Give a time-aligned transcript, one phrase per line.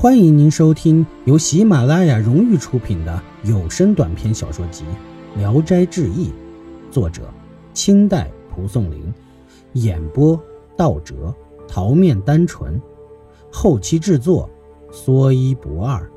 [0.00, 4.82] 欢迎您收听由喜马拉雅荣誉出品的有声短篇小说集
[5.38, 6.28] 《聊斋志异》，
[6.90, 7.30] 作者
[7.74, 9.12] 清代蒲松龄，
[9.74, 10.42] 演播
[10.74, 11.34] 道哲、
[11.68, 12.80] 桃面单纯，
[13.52, 14.48] 后期制作
[14.90, 16.10] 说一不二。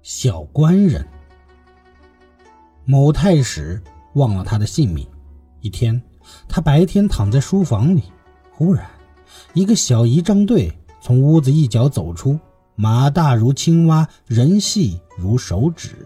[0.00, 1.06] 小官人，
[2.86, 3.82] 某太史
[4.14, 5.06] 忘了他的姓名。
[5.60, 6.02] 一天。
[6.48, 8.04] 他白天躺在书房里，
[8.50, 8.86] 忽然，
[9.54, 12.38] 一个小仪仗队从屋子一角走出，
[12.74, 15.96] 马大如青蛙，人细如手指。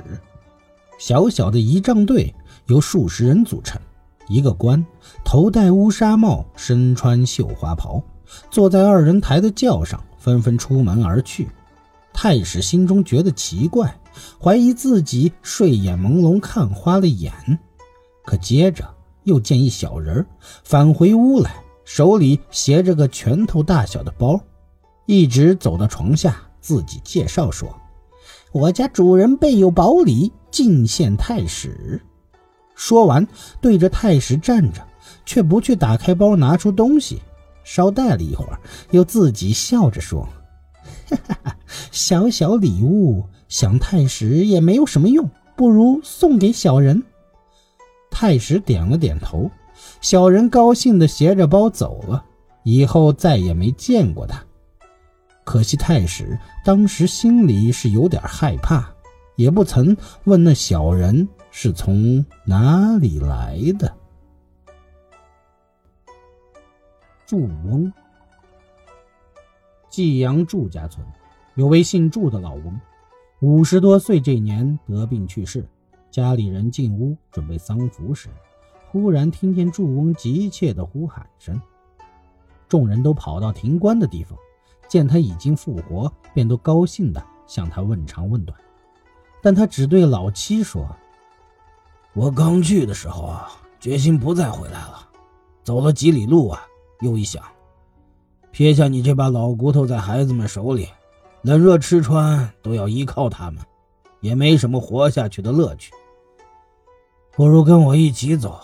[0.98, 2.34] 小小的仪仗队
[2.66, 3.80] 由数十人组成，
[4.28, 4.84] 一个官
[5.24, 8.02] 头戴乌纱帽，身穿绣花袍，
[8.50, 11.48] 坐在二人抬的轿上，纷纷出门而去。
[12.14, 13.94] 太史心中觉得奇怪，
[14.40, 17.30] 怀疑自己睡眼朦胧看花了眼，
[18.24, 18.95] 可接着。
[19.26, 20.24] 又见一小人
[20.64, 24.40] 返回屋来，手里携着个拳头大小的包，
[25.04, 27.68] 一直走到床下，自己介绍说
[28.52, 32.00] ：“我家主人备有宝礼，进献太史。”
[32.76, 33.26] 说完，
[33.60, 34.80] 对着太史站着，
[35.24, 37.20] 却不去打开包拿出东西。
[37.64, 38.60] 稍待了一会儿，
[38.92, 40.28] 又自己笑着说
[41.10, 41.56] ：“哈哈，
[41.90, 47.02] 小小礼物，想太史也没有什么用，不如送给小人。”
[48.18, 49.50] 太史点了点头，
[50.00, 52.24] 小人高兴地携着包走了，
[52.62, 54.42] 以后再也没见过他。
[55.44, 58.90] 可惜太史当时心里是有点害怕，
[59.36, 63.94] 也不曾问那小人是从哪里来的。
[67.26, 67.92] 祝翁，
[69.90, 71.06] 济阳祝家村
[71.54, 72.80] 有位姓祝的老翁，
[73.40, 75.68] 五十多岁这年得病去世。
[76.16, 78.30] 家里人进屋准备丧服时，
[78.90, 81.60] 忽然听见祝翁急切的呼喊声。
[82.66, 84.34] 众人都跑到停棺的地方，
[84.88, 88.58] 见他已经复活，便都高兴的向他问长问短。
[89.42, 90.88] 但他只对老七说
[92.16, 95.06] ：“我刚去的时候啊，决心不再回来了。
[95.64, 96.62] 走了几里路啊，
[97.02, 97.44] 又一想，
[98.50, 100.88] 撇下你这把老骨头在孩子们手里，
[101.42, 103.62] 冷热吃穿都要依靠他们，
[104.22, 105.92] 也没什么活下去的乐趣。”
[107.36, 108.58] 不如跟我一起走，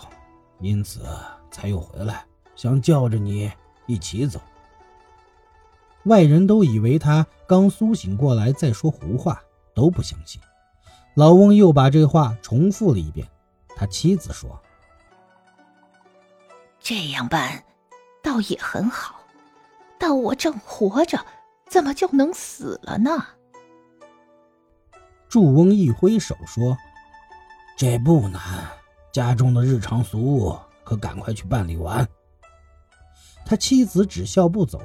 [0.59, 1.05] 因此
[1.51, 2.25] 才又回来，
[2.55, 3.51] 想叫着你
[3.85, 4.41] 一起走。
[6.05, 9.39] 外人都以为他刚苏醒过来，在说胡话，
[9.75, 10.41] 都不相信。
[11.13, 13.27] 老翁又把这话重复了一遍。
[13.75, 14.59] 他妻子说
[16.81, 17.63] ：“这样办，
[18.23, 19.21] 倒也很好。
[19.99, 21.23] 但我正活着，
[21.69, 23.23] 怎么就能死了呢？”
[25.29, 26.75] 祝翁一挥手说。
[27.75, 28.39] 这不难，
[29.11, 32.07] 家中的日常俗务可赶快去办理完。
[33.45, 34.79] 他妻子只笑不走，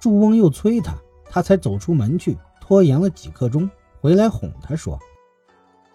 [0.00, 0.94] 祝翁又催他，
[1.30, 4.98] 他才走出门去，拖延了几刻钟，回来哄他说：“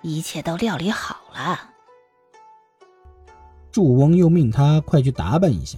[0.01, 1.59] 一切都料理好了。”
[3.71, 5.77] 祝翁又命他快去打扮一下，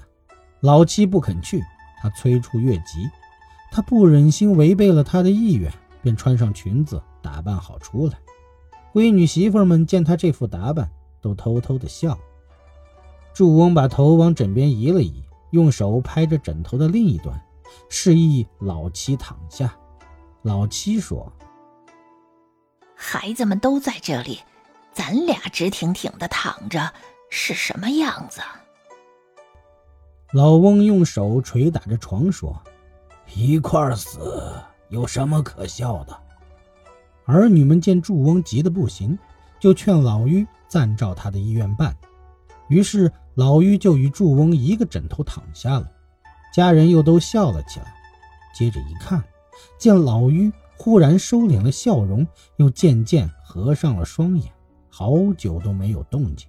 [0.60, 1.64] 老七不肯去，
[2.02, 3.10] 他催促越急，
[3.72, 5.72] 他不忍心违背了他的意愿，
[6.02, 8.20] 便穿上裙子，打扮好出来。
[8.94, 10.90] 闺女媳妇们见他这副打扮，
[11.22, 12.18] 都偷偷的笑。
[13.34, 17.40] 祝翁把头往枕边移了移，用手拍着枕头的另一端，
[17.88, 19.74] 示意老七躺下。
[20.42, 21.32] 老七说
[22.96, 24.40] ：“孩子们都在这里，
[24.92, 26.92] 咱俩直挺挺的躺着
[27.30, 28.42] 是什么样子？”
[30.34, 32.60] 老翁用手捶打着床说
[33.34, 34.54] ：“一块死，
[34.90, 36.18] 有什么可笑的？”
[37.30, 39.18] 儿女们见祝翁急得不行，
[39.60, 41.96] 就劝老于暂照他的意愿办。
[42.68, 45.92] 于是老于就与祝翁一个枕头躺下了。
[46.52, 47.94] 家人又都笑了起来。
[48.56, 49.24] 接着一看，
[49.78, 52.26] 见老于忽然收敛了笑容，
[52.58, 54.52] 又渐渐合上了双眼，
[54.90, 56.48] 好久都没有动静，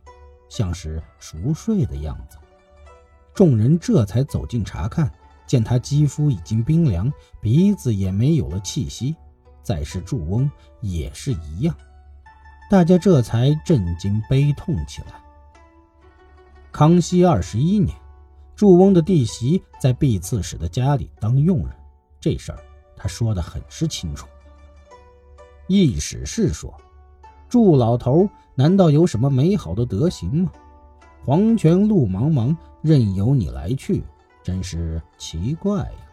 [0.48, 2.38] 像是熟睡的样子。
[3.34, 5.10] 众人这才走近查看，
[5.46, 9.14] 见他肌肤已经冰凉，鼻子也没有了气息。
[9.62, 11.74] 再是祝翁也是一样，
[12.70, 15.20] 大家这才震惊悲痛起来。
[16.72, 17.94] 康熙二十一年，
[18.54, 21.70] 祝翁的弟媳在毕刺史的家里当佣人，
[22.20, 22.58] 这事儿
[22.96, 24.26] 他说的很是清楚。
[25.66, 26.74] 易史是说，
[27.48, 30.52] 祝老头难道有什么美好的德行吗？
[31.24, 34.02] 黄泉路茫茫，任由你来去，
[34.42, 36.09] 真是奇怪呀。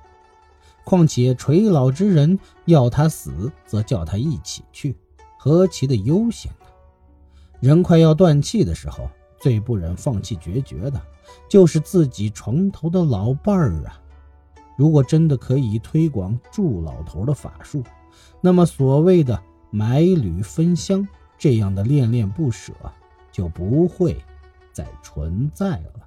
[0.88, 4.96] 况且垂老之人要他死，则叫他一起去，
[5.38, 6.68] 何其的悠闲呢？
[7.60, 11.02] 人快要断气的时候，最不忍放弃决绝的，
[11.50, 14.00] 就是自己床头的老伴儿啊。
[14.78, 17.84] 如果真的可以推广祝老头的法术，
[18.40, 19.38] 那么所谓的
[19.70, 21.06] 买履分香
[21.38, 22.72] 这样的恋恋不舍
[23.30, 24.16] 就不会
[24.72, 26.07] 再存在了。